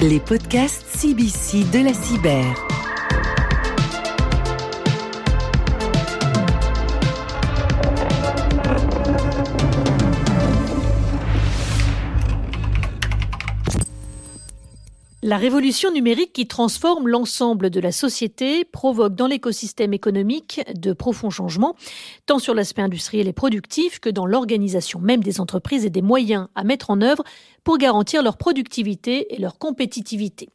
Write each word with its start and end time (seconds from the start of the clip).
Les 0.00 0.20
podcasts 0.20 0.84
CBC 0.96 1.64
de 1.72 1.82
la 1.82 1.92
cyber. 1.92 2.87
La 15.28 15.36
révolution 15.36 15.90
numérique 15.90 16.32
qui 16.32 16.46
transforme 16.46 17.06
l'ensemble 17.06 17.68
de 17.68 17.80
la 17.80 17.92
société 17.92 18.64
provoque 18.64 19.14
dans 19.14 19.26
l'écosystème 19.26 19.92
économique 19.92 20.62
de 20.74 20.94
profonds 20.94 21.28
changements, 21.28 21.76
tant 22.24 22.38
sur 22.38 22.54
l'aspect 22.54 22.80
industriel 22.80 23.28
et 23.28 23.34
productif 23.34 24.00
que 24.00 24.08
dans 24.08 24.24
l'organisation 24.24 25.00
même 25.00 25.22
des 25.22 25.38
entreprises 25.38 25.84
et 25.84 25.90
des 25.90 26.00
moyens 26.00 26.48
à 26.54 26.64
mettre 26.64 26.88
en 26.88 27.02
œuvre 27.02 27.24
pour 27.62 27.76
garantir 27.76 28.22
leur 28.22 28.38
productivité 28.38 29.34
et 29.34 29.38
leur 29.38 29.58
compétitivité. 29.58 30.48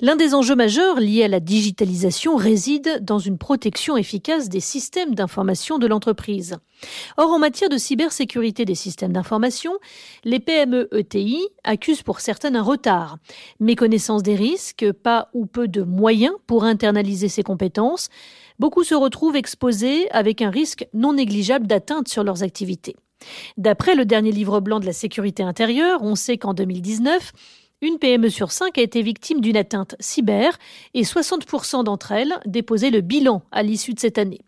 L'un 0.00 0.14
des 0.14 0.34
enjeux 0.34 0.54
majeurs 0.54 1.00
liés 1.00 1.24
à 1.24 1.28
la 1.28 1.40
digitalisation 1.40 2.36
réside 2.36 3.00
dans 3.02 3.18
une 3.18 3.38
protection 3.38 3.96
efficace 3.96 4.48
des 4.48 4.60
systèmes 4.60 5.14
d'information 5.14 5.78
de 5.78 5.88
l'entreprise. 5.88 6.56
Or, 7.16 7.30
en 7.30 7.38
matière 7.38 7.68
de 7.68 7.78
cybersécurité 7.78 8.64
des 8.64 8.76
systèmes 8.76 9.12
d'information, 9.12 9.72
les 10.24 10.38
PME 10.38 10.88
ETI 10.92 11.48
accusent 11.64 12.02
pour 12.02 12.20
certaines 12.20 12.54
un 12.54 12.62
retard. 12.62 13.18
Méconnaissance 13.58 14.22
des 14.22 14.36
risques, 14.36 14.92
pas 14.92 15.30
ou 15.34 15.46
peu 15.46 15.66
de 15.66 15.82
moyens 15.82 16.34
pour 16.46 16.64
internaliser 16.64 17.28
ces 17.28 17.42
compétences, 17.42 18.08
beaucoup 18.58 18.84
se 18.84 18.94
retrouvent 18.94 19.36
exposés 19.36 20.10
avec 20.10 20.42
un 20.42 20.50
risque 20.50 20.86
non 20.94 21.12
négligeable 21.12 21.66
d'atteinte 21.66 22.08
sur 22.08 22.24
leurs 22.24 22.42
activités. 22.42 22.96
D'après 23.56 23.96
le 23.96 24.04
dernier 24.04 24.30
livre 24.30 24.60
blanc 24.60 24.78
de 24.78 24.86
la 24.86 24.92
sécurité 24.92 25.42
intérieure, 25.42 26.02
on 26.02 26.14
sait 26.14 26.38
qu'en 26.38 26.54
2019, 26.54 27.32
une 27.80 27.98
PME 27.98 28.28
sur 28.28 28.50
cinq 28.50 28.76
a 28.76 28.82
été 28.82 29.02
victime 29.02 29.40
d'une 29.40 29.56
atteinte 29.56 29.94
cyber 30.00 30.58
et 30.94 31.02
60% 31.02 31.84
d'entre 31.84 32.10
elles 32.10 32.34
déposaient 32.44 32.90
le 32.90 33.02
bilan 33.02 33.42
à 33.52 33.62
l'issue 33.62 33.94
de 33.94 34.00
cette 34.00 34.18
année. 34.18 34.40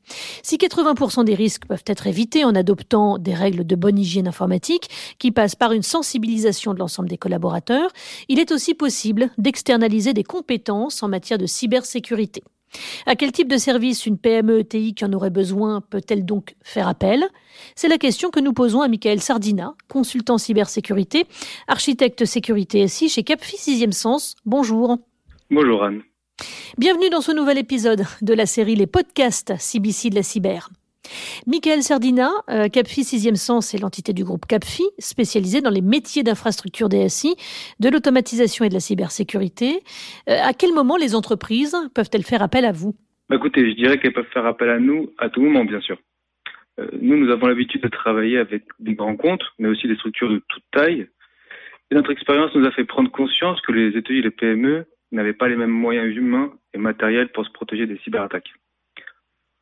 Si 0.42 0.56
80% 0.56 1.24
des 1.24 1.34
risques 1.34 1.66
peuvent 1.66 1.84
être 1.86 2.08
évités 2.08 2.44
en 2.44 2.54
adoptant 2.56 3.18
des 3.18 3.34
règles 3.34 3.64
de 3.64 3.76
bonne 3.76 3.98
hygiène 3.98 4.26
informatique 4.26 4.90
qui 5.18 5.30
passent 5.30 5.54
par 5.54 5.72
une 5.72 5.82
sensibilisation 5.82 6.74
de 6.74 6.80
l'ensemble 6.80 7.08
des 7.08 7.18
collaborateurs, 7.18 7.90
il 8.28 8.40
est 8.40 8.50
aussi 8.50 8.74
possible 8.74 9.30
d'externaliser 9.38 10.12
des 10.12 10.24
compétences 10.24 11.02
en 11.02 11.08
matière 11.08 11.38
de 11.38 11.46
cybersécurité. 11.46 12.42
À 13.06 13.16
quel 13.16 13.32
type 13.32 13.48
de 13.48 13.56
service 13.56 14.06
une 14.06 14.18
PME 14.18 14.60
ETI 14.60 14.94
qui 14.94 15.04
en 15.04 15.12
aurait 15.12 15.30
besoin 15.30 15.80
peut-elle 15.80 16.24
donc 16.24 16.54
faire 16.62 16.88
appel? 16.88 17.24
C'est 17.74 17.88
la 17.88 17.98
question 17.98 18.30
que 18.30 18.40
nous 18.40 18.52
posons 18.52 18.80
à 18.80 18.88
Michael 18.88 19.20
Sardina, 19.20 19.74
consultant 19.88 20.38
cybersécurité, 20.38 21.26
architecte 21.68 22.24
sécurité 22.24 22.86
SI 22.88 23.08
chez 23.08 23.22
Capfi 23.22 23.56
6e 23.56 23.92
Sens. 23.92 24.36
Bonjour. 24.44 24.98
Bonjour 25.50 25.82
Anne. 25.82 26.02
Bienvenue 26.78 27.10
dans 27.10 27.20
ce 27.20 27.32
nouvel 27.32 27.58
épisode 27.58 28.04
de 28.22 28.34
la 28.34 28.46
série 28.46 28.76
Les 28.76 28.86
podcasts 28.86 29.54
CBC 29.58 30.10
de 30.10 30.14
la 30.14 30.22
cyber. 30.22 30.70
Michael 31.46 31.82
Sardina, 31.82 32.30
euh, 32.48 32.68
Capfi 32.68 33.02
6e 33.02 33.36
Sens 33.36 33.74
est 33.74 33.78
l'entité 33.78 34.12
du 34.12 34.24
groupe 34.24 34.46
Capfi, 34.46 34.84
spécialisée 34.98 35.60
dans 35.60 35.70
les 35.70 35.80
métiers 35.80 36.22
d'infrastructure 36.22 36.88
DSI, 36.88 37.34
de 37.80 37.88
l'automatisation 37.88 38.64
et 38.64 38.68
de 38.68 38.74
la 38.74 38.80
cybersécurité. 38.80 39.80
Euh, 40.28 40.36
à 40.42 40.52
quel 40.52 40.72
moment 40.72 40.96
les 40.96 41.14
entreprises 41.14 41.76
peuvent-elles 41.94 42.24
faire 42.24 42.42
appel 42.42 42.64
à 42.64 42.72
vous? 42.72 42.94
Bah, 43.28 43.36
Écoutez, 43.36 43.68
je 43.70 43.76
dirais 43.76 43.98
qu'elles 43.98 44.12
peuvent 44.12 44.32
faire 44.32 44.46
appel 44.46 44.68
à 44.68 44.78
nous 44.78 45.10
à 45.18 45.28
tout 45.28 45.40
moment, 45.40 45.64
bien 45.64 45.80
sûr. 45.80 45.98
Euh, 46.78 46.88
nous, 47.00 47.16
nous 47.16 47.30
avons 47.30 47.46
l'habitude 47.46 47.82
de 47.82 47.88
travailler 47.88 48.38
avec 48.38 48.64
des 48.78 48.94
grands 48.94 49.16
comptes, 49.16 49.44
mais 49.58 49.68
aussi 49.68 49.88
des 49.88 49.96
structures 49.96 50.30
de 50.30 50.42
toute 50.48 50.64
taille. 50.72 51.08
Notre 51.90 52.12
expérience 52.12 52.54
nous 52.54 52.66
a 52.66 52.70
fait 52.70 52.84
prendre 52.84 53.10
conscience 53.10 53.60
que 53.62 53.72
les 53.72 53.96
ETI 53.96 54.18
et 54.18 54.22
les 54.22 54.30
PME 54.30 54.84
n'avaient 55.10 55.32
pas 55.32 55.48
les 55.48 55.56
mêmes 55.56 55.70
moyens 55.70 56.14
humains 56.14 56.52
et 56.72 56.78
matériels 56.78 57.32
pour 57.32 57.44
se 57.44 57.50
protéger 57.50 57.86
des 57.86 57.98
cyberattaques. 58.04 58.52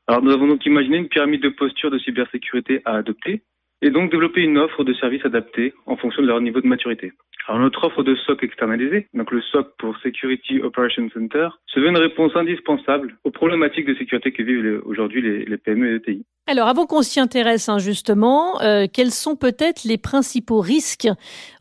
Alors 0.09 0.23
nous 0.23 0.31
avons 0.33 0.47
donc 0.47 0.65
imaginé 0.65 0.97
une 0.97 1.09
pyramide 1.09 1.43
de 1.43 1.51
posture 1.51 1.91
de 1.91 1.99
cybersécurité 1.99 2.81
à 2.87 2.97
adopter 2.97 3.43
et 3.83 3.91
donc 3.91 4.11
développer 4.11 4.43
une 4.43 4.59
offre 4.59 4.84
de 4.84 4.93
services 4.94 5.25
adaptés 5.25 5.72
en 5.87 5.97
fonction 5.97 6.22
de 6.22 6.27
leur 6.27 6.41
niveau 6.41 6.61
de 6.61 6.66
maturité. 6.66 7.12
Alors 7.47 7.61
notre 7.61 7.84
offre 7.84 8.03
de 8.03 8.15
SOC 8.15 8.43
externalisé, 8.43 9.06
donc 9.15 9.31
le 9.31 9.41
SOC 9.41 9.69
pour 9.78 9.97
Security 9.99 10.61
Operations 10.61 11.09
Center, 11.15 11.49
se 11.66 11.81
veut 11.81 11.88
une 11.88 11.97
réponse 11.97 12.33
indispensable 12.37 13.17
aux 13.25 13.31
problématiques 13.31 13.87
de 13.87 13.94
sécurité 13.94 14.33
que 14.33 14.43
vivent 14.43 14.83
aujourd'hui 14.84 15.22
les, 15.22 15.56
PME 15.56 15.93
et 15.93 15.94
ETI. 15.94 16.27
Alors 16.47 16.69
avant 16.69 16.84
qu'on 16.84 17.00
s'y 17.00 17.21
intéresse 17.21 17.71
hein, 17.71 17.78
justement, 17.78 18.61
euh, 18.61 18.87
quels 18.93 19.12
sont 19.12 19.34
peut-être 19.34 19.84
les 19.84 19.97
principaux 19.97 20.61
risques 20.61 21.09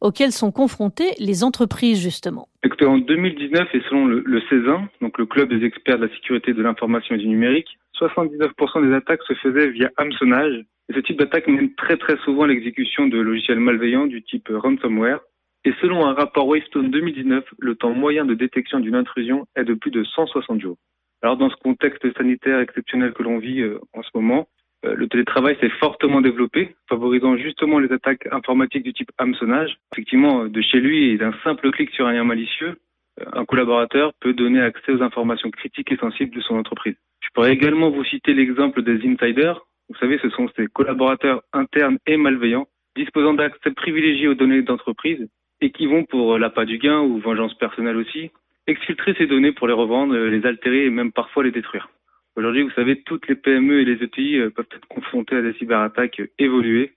auxquels 0.02 0.34
sont 0.34 0.52
confrontées 0.52 1.12
les 1.20 1.46
entreprises 1.46 2.02
justement? 2.02 2.50
Écoutez, 2.64 2.86
en 2.86 2.98
2019 2.98 3.70
et 3.74 3.82
selon 3.88 4.08
le, 4.08 4.24
le 4.26 4.42
CESIN, 4.50 4.90
donc 5.02 5.18
le 5.18 5.26
club 5.26 5.48
des 5.48 5.66
experts 5.66 6.00
de 6.00 6.08
la 6.08 6.14
sécurité 6.14 6.54
de 6.54 6.62
l'information 6.62 7.16
et 7.16 7.20
du 7.20 7.28
numérique, 7.28 7.78
79% 7.98 8.88
des 8.88 8.94
attaques 8.94 9.24
se 9.28 9.34
faisaient 9.36 9.70
via 9.70 9.90
hameçonnage. 9.98 10.66
Ce 10.94 11.00
type 11.00 11.18
d'attaque 11.20 11.48
mène 11.48 11.74
très 11.76 11.98
très 11.98 12.18
souvent 12.18 12.44
à 12.44 12.48
l'exécution 12.48 13.08
de 13.08 13.20
logiciels 13.20 13.60
malveillants 13.60 14.08
du 14.08 14.24
type 14.24 14.50
ransomware. 14.50 15.20
Et 15.66 15.74
selon 15.82 16.06
un 16.06 16.14
rapport 16.14 16.48
Wavestone 16.48 16.92
2019, 16.92 17.44
le 17.60 17.76
temps 17.76 17.94
moyen 17.94 18.24
de 18.24 18.34
détection 18.34 18.80
d'une 18.80 18.96
intrusion 18.96 19.48
est 19.56 19.66
de 19.66 19.74
plus 19.74 19.92
de 19.92 20.04
160 20.04 20.62
jours. 20.62 20.78
Alors 21.22 21.36
dans 21.36 21.50
ce 21.50 21.56
contexte 21.58 22.06
sanitaire 22.16 22.60
exceptionnel 22.60 23.12
que 23.14 23.24
l'on 23.24 23.40
vit 23.40 23.62
euh, 23.62 23.80
en 23.94 24.04
ce 24.04 24.10
moment, 24.14 24.48
euh, 24.86 24.94
le 24.96 25.08
télétravail 25.08 25.58
s'est 25.60 25.72
fortement 25.80 26.22
développé, 26.22 26.76
favorisant 26.88 27.36
justement 27.36 27.80
les 27.80 27.92
attaques 27.92 28.28
informatiques 28.32 28.84
du 28.84 28.94
type 28.94 29.12
hameçonnage. 29.18 29.78
Effectivement, 29.94 30.46
de 30.46 30.62
chez 30.62 30.80
lui 30.80 31.10
et 31.10 31.18
d'un 31.18 31.34
simple 31.44 31.72
clic 31.72 31.90
sur 31.92 32.06
un 32.08 32.14
lien 32.14 32.24
malicieux, 32.24 32.78
euh, 33.20 33.26
un 33.34 33.46
collaborateur 33.46 34.14
peut 34.20 34.34
donner 34.34 34.62
accès 34.62 34.92
aux 34.92 35.02
informations 35.02 35.50
critiques 35.50 35.92
et 35.92 35.98
sensibles 35.98 36.36
de 36.36 36.42
son 36.42 36.56
entreprise. 36.56 36.96
Je 37.22 37.30
pourrais 37.34 37.54
également 37.54 37.90
vous 37.90 38.04
citer 38.06 38.34
l'exemple 38.34 38.84
des 38.84 39.06
insiders. 39.08 39.62
Vous 39.90 39.96
savez, 39.96 40.20
ce 40.22 40.30
sont 40.30 40.50
ces 40.56 40.68
collaborateurs 40.68 41.42
internes 41.54 41.98
et 42.06 42.18
malveillants 42.18 42.68
disposant 42.96 43.34
d'accès 43.34 43.72
privilégié 43.72 44.28
aux 44.28 44.34
données 44.34 44.64
d'entreprise 44.64 45.28
et 45.62 45.72
qui 45.72 45.86
vont 45.86 46.04
pour 46.04 46.38
l'appât 46.38 46.66
du 46.66 46.78
gain 46.78 47.00
ou 47.00 47.20
vengeance 47.20 47.54
personnelle 47.56 47.98
aussi, 47.98 48.32
exfiltrer 48.66 49.14
ces 49.18 49.28
données 49.28 49.54
pour 49.54 49.68
les 49.68 49.74
revendre, 49.74 50.16
les 50.16 50.46
altérer 50.46 50.86
et 50.86 50.90
même 50.90 51.12
parfois 51.12 51.44
les 51.44 51.52
détruire. 51.52 51.90
Aujourd'hui, 52.36 52.62
vous 52.62 52.72
savez, 52.72 53.02
toutes 53.02 53.28
les 53.28 53.36
PME 53.36 53.82
et 53.82 53.86
les 53.86 54.04
ETI 54.04 54.38
euh, 54.38 54.50
peuvent 54.52 54.68
être 54.72 54.88
confrontées 54.88 55.38
à 55.38 55.42
des 55.42 55.54
cyberattaques 55.54 56.22
évoluées. 56.38 56.94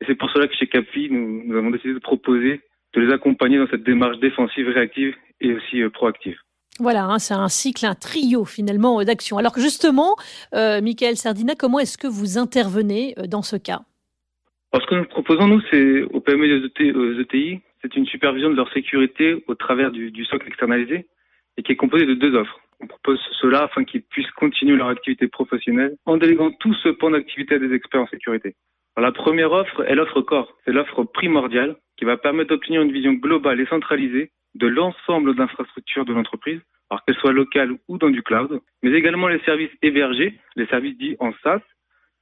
Et 0.00 0.06
c'est 0.06 0.14
pour 0.14 0.30
cela 0.30 0.46
que 0.48 0.54
chez 0.54 0.66
Capfi, 0.66 1.08
nous, 1.10 1.42
nous 1.44 1.56
avons 1.56 1.70
décidé 1.70 1.92
de 1.92 1.98
proposer 1.98 2.62
de 2.94 3.00
les 3.00 3.12
accompagner 3.12 3.58
dans 3.58 3.66
cette 3.66 3.82
démarche 3.82 4.18
défensive, 4.18 4.68
réactive 4.68 5.14
et 5.40 5.52
aussi 5.52 5.82
euh, 5.82 5.90
proactive. 5.90 6.38
Voilà, 6.80 7.06
hein, 7.06 7.18
c'est 7.18 7.34
un 7.34 7.48
cycle, 7.48 7.84
un 7.86 7.94
trio 7.96 8.44
finalement 8.44 9.00
euh, 9.00 9.04
d'action. 9.04 9.36
Alors 9.36 9.54
justement, 9.56 10.14
euh, 10.54 10.80
Michael 10.80 11.16
Sardina, 11.16 11.54
comment 11.58 11.80
est-ce 11.80 11.98
que 11.98 12.06
vous 12.06 12.38
intervenez 12.38 13.14
euh, 13.18 13.26
dans 13.26 13.42
ce 13.42 13.56
cas? 13.56 13.80
Alors, 14.72 14.84
Ce 14.84 14.90
que 14.90 14.94
nous 14.94 15.04
proposons, 15.06 15.48
nous, 15.48 15.60
c'est 15.70 16.02
aux 16.02 16.20
PME 16.20 16.70
aux 16.94 17.20
ETI, 17.20 17.60
c'est 17.82 17.96
une 17.96 18.06
supervision 18.06 18.50
de 18.50 18.54
leur 18.54 18.72
sécurité 18.72 19.42
au 19.48 19.54
travers 19.54 19.90
du, 19.90 20.12
du 20.12 20.24
socle 20.24 20.46
externalisé 20.46 21.06
et 21.56 21.62
qui 21.62 21.72
est 21.72 21.76
composé 21.76 22.06
de 22.06 22.14
deux 22.14 22.34
offres. 22.36 22.60
On 22.80 22.86
propose 22.86 23.20
cela 23.40 23.64
afin 23.64 23.82
qu'ils 23.84 24.02
puissent 24.02 24.30
continuer 24.32 24.76
leur 24.76 24.88
activité 24.88 25.26
professionnelle 25.26 25.96
en 26.06 26.16
déléguant 26.16 26.52
tout 26.60 26.74
ce 26.74 26.90
pan 26.90 27.10
d'activité 27.10 27.56
à 27.56 27.58
des 27.58 27.72
experts 27.72 28.02
en 28.02 28.06
sécurité. 28.06 28.54
Alors, 28.94 29.08
la 29.08 29.12
première 29.12 29.50
offre 29.50 29.82
est 29.84 29.96
l'offre 29.96 30.20
corps. 30.20 30.54
C'est 30.64 30.72
l'offre 30.72 31.02
primordiale 31.02 31.76
qui 31.96 32.04
va 32.04 32.16
permettre 32.16 32.50
d'obtenir 32.50 32.82
une 32.82 32.92
vision 32.92 33.14
globale 33.14 33.60
et 33.60 33.66
centralisée 33.66 34.30
de 34.58 34.66
l'ensemble 34.66 35.34
de 35.34 35.38
l'infrastructure 35.38 36.04
de 36.04 36.12
l'entreprise, 36.12 36.60
alors 36.90 37.04
qu'elle 37.04 37.16
soit 37.16 37.32
locale 37.32 37.72
ou 37.88 37.98
dans 37.98 38.10
du 38.10 38.22
cloud, 38.22 38.60
mais 38.82 38.92
également 38.92 39.28
les 39.28 39.40
services 39.40 39.70
hébergés, 39.82 40.38
les 40.56 40.66
services 40.66 40.96
dits 40.98 41.16
en 41.20 41.32
SaaS, 41.42 41.60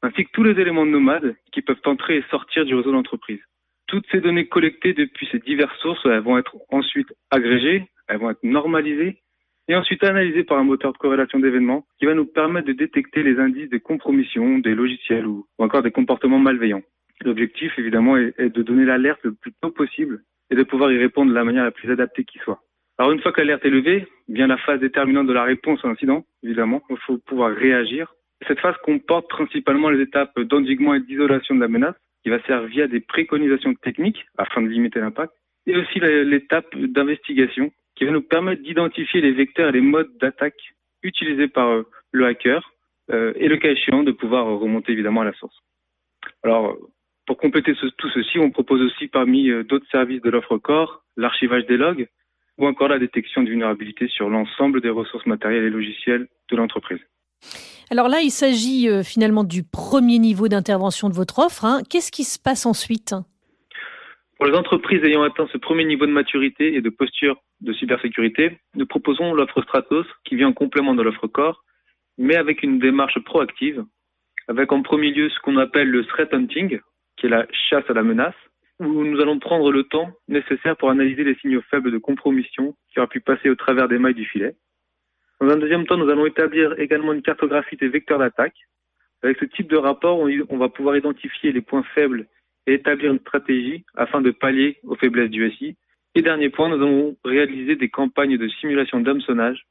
ainsi 0.02 0.24
que 0.24 0.30
tous 0.32 0.42
les 0.42 0.60
éléments 0.60 0.86
nomades 0.86 1.36
qui 1.52 1.62
peuvent 1.62 1.80
entrer 1.84 2.18
et 2.18 2.24
sortir 2.30 2.64
du 2.64 2.74
réseau 2.74 2.92
d'entreprise. 2.92 3.40
Toutes 3.86 4.06
ces 4.10 4.20
données 4.20 4.46
collectées 4.46 4.92
depuis 4.92 5.28
ces 5.30 5.38
diverses 5.38 5.78
sources, 5.78 6.06
vont 6.06 6.38
être 6.38 6.56
ensuite 6.70 7.12
agrégées, 7.30 7.88
elles 8.08 8.18
vont 8.18 8.30
être 8.30 8.42
normalisées 8.42 9.22
et 9.68 9.74
ensuite 9.74 10.04
analysées 10.04 10.44
par 10.44 10.58
un 10.58 10.64
moteur 10.64 10.92
de 10.92 10.98
corrélation 10.98 11.38
d'événements 11.38 11.86
qui 11.98 12.06
va 12.06 12.14
nous 12.14 12.26
permettre 12.26 12.68
de 12.68 12.72
détecter 12.72 13.22
les 13.22 13.38
indices 13.38 13.70
de 13.70 13.78
compromission 13.78 14.58
des 14.58 14.74
logiciels 14.74 15.26
ou, 15.26 15.46
encore 15.58 15.82
des 15.82 15.90
comportements 15.90 16.38
malveillants. 16.38 16.82
L'objectif, 17.24 17.72
évidemment, 17.78 18.16
est 18.16 18.38
de 18.38 18.62
donner 18.62 18.84
l'alerte 18.84 19.20
le 19.22 19.32
plus 19.32 19.52
tôt 19.60 19.70
possible 19.70 20.22
et 20.50 20.54
de 20.54 20.62
pouvoir 20.62 20.92
y 20.92 20.98
répondre 20.98 21.30
de 21.30 21.34
la 21.34 21.44
manière 21.44 21.64
la 21.64 21.70
plus 21.70 21.90
adaptée 21.90 22.24
qui 22.24 22.38
soit. 22.38 22.60
Alors 22.98 23.12
une 23.12 23.20
fois 23.20 23.32
que 23.32 23.40
l'alerte 23.40 23.64
est 23.64 23.70
levée, 23.70 24.06
vient 24.28 24.46
la 24.46 24.56
phase 24.56 24.80
déterminante 24.80 25.26
de 25.26 25.32
la 25.32 25.44
réponse 25.44 25.84
à 25.84 25.88
l'incident, 25.88 26.24
évidemment. 26.42 26.82
Il 26.90 26.96
faut 26.98 27.18
pouvoir 27.18 27.54
réagir. 27.54 28.14
Cette 28.46 28.60
phase 28.60 28.76
comporte 28.82 29.28
principalement 29.28 29.90
les 29.90 30.02
étapes 30.02 30.38
d'endiguement 30.40 30.94
et 30.94 31.00
d'isolation 31.00 31.54
de 31.54 31.60
la 31.60 31.68
menace, 31.68 31.94
qui 32.22 32.30
va 32.30 32.40
servir 32.42 32.68
via 32.68 32.88
des 32.88 33.00
préconisations 33.00 33.74
techniques 33.74 34.24
afin 34.38 34.62
de 34.62 34.68
limiter 34.68 35.00
l'impact, 35.00 35.32
et 35.66 35.76
aussi 35.76 36.00
l'étape 36.00 36.74
d'investigation, 36.76 37.70
qui 37.94 38.04
va 38.04 38.12
nous 38.12 38.22
permettre 38.22 38.62
d'identifier 38.62 39.20
les 39.20 39.32
vecteurs 39.32 39.70
et 39.70 39.72
les 39.72 39.80
modes 39.80 40.10
d'attaque 40.18 40.74
utilisés 41.02 41.48
par 41.48 41.68
euh, 41.68 41.82
le 42.12 42.26
hacker, 42.26 42.72
euh, 43.10 43.32
et 43.36 43.48
le 43.48 43.56
cas 43.56 43.70
échéant 43.70 44.02
de 44.02 44.12
pouvoir 44.12 44.46
remonter 44.46 44.92
évidemment 44.92 45.20
à 45.20 45.26
la 45.26 45.32
source. 45.34 45.56
Alors, 46.42 46.76
pour 47.26 47.36
compléter 47.38 47.74
tout 47.74 48.10
ceci, 48.10 48.38
on 48.38 48.50
propose 48.50 48.80
aussi 48.82 49.08
parmi 49.08 49.50
euh, 49.50 49.64
d'autres 49.64 49.88
services 49.90 50.22
de 50.22 50.30
l'offre 50.30 50.58
corps 50.58 51.02
l'archivage 51.16 51.66
des 51.66 51.76
logs, 51.76 52.08
ou 52.58 52.66
encore 52.66 52.88
la 52.88 52.98
détection 52.98 53.42
de 53.42 53.48
vulnérabilité 53.48 54.08
sur 54.08 54.28
l'ensemble 54.28 54.80
des 54.80 54.90
ressources 54.90 55.26
matérielles 55.26 55.64
et 55.64 55.70
logicielles 55.70 56.28
de 56.50 56.56
l'entreprise. 56.56 57.00
Alors 57.90 58.08
là, 58.08 58.20
il 58.20 58.30
s'agit 58.30 58.88
euh, 58.88 59.02
finalement 59.02 59.44
du 59.44 59.62
premier 59.62 60.18
niveau 60.18 60.48
d'intervention 60.48 61.08
de 61.08 61.14
votre 61.14 61.38
offre. 61.38 61.64
Hein. 61.64 61.80
Qu'est-ce 61.88 62.12
qui 62.12 62.24
se 62.24 62.38
passe 62.38 62.66
ensuite? 62.66 63.14
Pour 64.36 64.46
les 64.46 64.56
entreprises 64.56 65.02
ayant 65.04 65.22
atteint 65.22 65.48
ce 65.52 65.58
premier 65.58 65.84
niveau 65.84 66.06
de 66.06 66.12
maturité 66.12 66.74
et 66.74 66.82
de 66.82 66.90
posture 66.90 67.36
de 67.62 67.72
cybersécurité, 67.72 68.58
nous 68.74 68.86
proposons 68.86 69.32
l'offre 69.32 69.62
Stratos 69.62 70.06
qui 70.24 70.36
vient 70.36 70.48
en 70.48 70.52
complément 70.52 70.94
de 70.94 71.02
l'offre 71.02 71.26
Core, 71.26 71.64
mais 72.18 72.36
avec 72.36 72.62
une 72.62 72.78
démarche 72.78 73.18
proactive, 73.20 73.84
avec 74.48 74.72
en 74.72 74.82
premier 74.82 75.10
lieu 75.10 75.30
ce 75.30 75.40
qu'on 75.40 75.56
appelle 75.56 75.88
le 75.88 76.04
threat 76.04 76.34
hunting, 76.34 76.80
qui 77.16 77.26
est 77.26 77.30
la 77.30 77.46
chasse 77.50 77.88
à 77.88 77.92
la 77.92 78.02
menace, 78.02 78.34
où 78.78 79.04
nous 79.04 79.20
allons 79.20 79.38
prendre 79.38 79.72
le 79.72 79.84
temps 79.84 80.10
nécessaire 80.28 80.76
pour 80.76 80.90
analyser 80.90 81.24
les 81.24 81.34
signaux 81.36 81.62
faibles 81.70 81.90
de 81.90 81.98
compromission 81.98 82.74
qui 82.92 82.98
auraient 82.98 83.08
pu 83.08 83.20
passer 83.20 83.48
au 83.48 83.54
travers 83.54 83.88
des 83.88 83.98
mailles 83.98 84.14
du 84.14 84.26
filet. 84.26 84.54
Dans 85.40 85.48
un 85.48 85.56
deuxième 85.56 85.86
temps, 85.86 85.96
nous 85.96 86.08
allons 86.08 86.26
établir 86.26 86.78
également 86.78 87.12
une 87.12 87.22
cartographie 87.22 87.76
des 87.76 87.88
vecteurs 87.88 88.18
d'attaque. 88.18 88.56
Avec 89.22 89.38
ce 89.38 89.44
type 89.44 89.68
de 89.68 89.76
rapport, 89.76 90.18
on 90.18 90.58
va 90.58 90.68
pouvoir 90.68 90.96
identifier 90.96 91.52
les 91.52 91.62
points 91.62 91.84
faibles 91.94 92.26
et 92.66 92.74
établir 92.74 93.12
une 93.12 93.20
stratégie 93.20 93.84
afin 93.94 94.20
de 94.20 94.30
pallier 94.30 94.78
aux 94.84 94.96
faiblesses 94.96 95.30
du 95.30 95.50
SI. 95.52 95.76
Et 96.14 96.22
dernier 96.22 96.50
point, 96.50 96.68
nous 96.68 96.76
allons 96.76 97.16
réaliser 97.24 97.76
des 97.76 97.88
campagnes 97.88 98.38
de 98.38 98.48
simulation 98.48 99.00
d'hameçonnage 99.00 99.66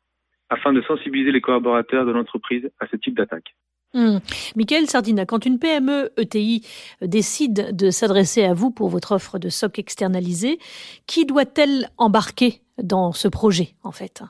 afin 0.50 0.74
de 0.74 0.81
sensibiliser 0.81 1.31
les 1.31 1.41
collaborateurs 1.41 2.06
de 2.06 2.12
l'entreprise 2.12 2.69
à 2.80 2.88
ce 2.88 2.95
type 2.95 3.15
d'attaque. 3.15 3.56
Hum. 3.95 4.19
Michael 4.57 4.88
Sardina, 4.88 5.25
quand 5.25 5.45
une 5.45 5.57
PME 5.57 6.09
ETI 6.18 6.68
décide 7.01 7.74
de 7.74 7.92
s'adresser 7.92 8.44
à 8.44 8.53
vous 8.53 8.69
pour 8.69 8.89
votre 8.89 9.13
offre 9.13 9.39
de 9.39 9.47
SOC 9.47 9.80
externalisé, 9.80 10.59
qui 11.07 11.25
doit-elle 11.25 11.88
embarquer 11.97 12.56
dans 12.77 13.13
ce 13.13 13.30
projet 13.30 13.69
en 13.83 13.94
fait? 13.94 14.21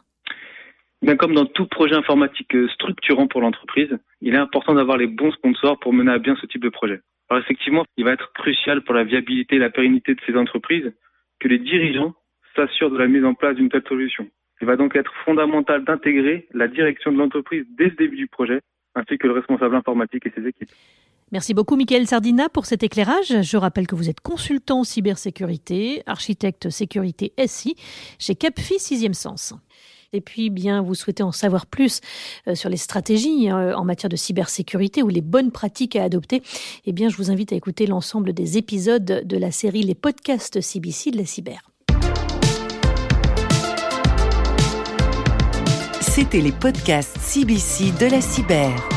Bien 1.02 1.18
comme 1.18 1.34
dans 1.34 1.48
tout 1.48 1.66
projet 1.66 1.96
informatique 1.96 2.56
structurant 2.76 3.26
pour 3.26 3.42
l'entreprise, 3.42 3.90
il 4.22 4.36
est 4.36 4.38
important 4.38 4.76
d'avoir 4.76 4.98
les 4.98 5.08
bons 5.08 5.32
sponsors 5.32 5.80
pour 5.80 5.94
mener 5.94 6.12
à 6.12 6.20
bien 6.20 6.36
ce 6.40 6.46
type 6.46 6.62
de 6.62 6.70
projet. 6.70 7.02
Effectivement, 7.36 7.86
il 7.98 8.06
va 8.06 8.12
être 8.12 8.32
crucial 8.34 8.84
pour 8.84 8.94
la 8.94 9.04
viabilité 9.04 9.56
et 9.56 9.60
la 9.60 9.72
pérennité 9.72 10.14
de 10.14 10.22
ces 10.28 10.36
entreprises 10.38 10.94
que 11.40 11.48
les 11.48 11.58
dirigeants 11.58 12.14
s'assurent 12.56 12.92
de 12.92 13.00
la 13.00 13.08
mise 13.08 13.26
en 13.26 13.34
place 13.34 13.56
d'une 13.56 13.70
telle 13.70 13.84
solution. 13.90 14.28
Il 14.62 14.68
va 14.68 14.76
donc 14.76 14.96
être 14.96 15.12
fondamental 15.26 15.84
d'intégrer 15.84 16.48
la 16.54 16.68
direction 16.68 17.12
de 17.12 17.18
l'entreprise 17.18 17.66
dès 17.78 17.86
le 17.86 17.96
début 17.96 18.16
du 18.16 18.28
projet 18.28 18.62
ainsi 18.96 19.18
que 19.18 19.28
le 19.28 19.34
responsable 19.34 19.76
informatique 19.76 20.26
et 20.26 20.32
ses 20.36 20.48
équipes. 20.48 20.70
Merci 21.32 21.54
beaucoup, 21.54 21.76
Michael 21.76 22.08
Sardina, 22.08 22.50
pour 22.50 22.66
cet 22.66 22.84
éclairage. 22.84 23.42
Je 23.42 23.58
rappelle 23.58 23.88
que 23.88 23.96
vous 23.96 24.10
êtes 24.10 24.22
consultant 24.22 24.84
cybersécurité, 24.84 26.04
architecte 26.06 26.70
sécurité 26.70 27.34
SI 27.48 27.76
chez 28.20 28.36
Capfi 28.36 28.76
6e 28.76 29.14
Sens. 29.14 29.54
Et 30.14 30.22
puis, 30.22 30.50
bien, 30.50 30.82
vous 30.82 30.94
souhaitez 30.94 31.24
en 31.24 31.32
savoir 31.32 31.66
plus 31.66 32.00
euh, 32.48 32.56
sur 32.56 32.70
les 32.70 32.78
stratégies 32.78 33.52
euh, 33.52 33.76
en 33.76 33.84
matière 33.84 34.10
de 34.10 34.16
cybersécurité 34.16 35.04
ou 35.04 35.10
les 35.10 35.22
bonnes 35.22 35.52
pratiques 35.52 35.96
à 35.96 36.04
adopter, 36.04 36.42
eh 36.86 36.94
bien, 36.94 37.10
je 37.10 37.18
vous 37.18 37.32
invite 37.32 37.52
à 37.52 37.56
écouter 37.56 37.86
l'ensemble 37.88 38.32
des 38.32 38.58
épisodes 38.58 39.24
de 39.26 39.38
la 39.38 39.52
série 39.52 39.84
Les 39.84 39.96
podcasts 39.96 40.62
CBC 40.62 41.12
de 41.12 41.18
la 41.18 41.26
cyber. 41.26 41.75
C'était 46.16 46.40
les 46.40 46.54
podcasts 46.54 47.18
CBC 47.20 47.92
de 48.00 48.10
la 48.10 48.22
cyber. 48.22 48.95